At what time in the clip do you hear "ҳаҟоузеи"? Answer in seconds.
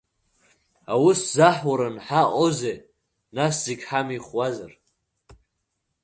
2.05-2.77